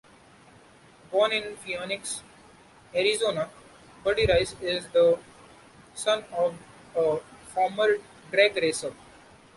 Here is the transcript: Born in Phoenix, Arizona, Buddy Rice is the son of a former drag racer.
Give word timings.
Born 1.11 1.31
in 1.31 1.55
Phoenix, 1.57 2.23
Arizona, 2.91 3.47
Buddy 4.03 4.25
Rice 4.25 4.55
is 4.59 4.87
the 4.87 5.19
son 5.93 6.25
of 6.33 6.55
a 6.95 7.17
former 7.53 7.97
drag 8.31 8.55
racer. 8.55 8.95